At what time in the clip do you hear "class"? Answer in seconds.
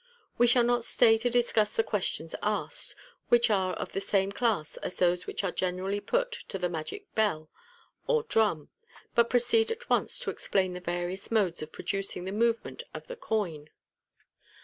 4.31-4.77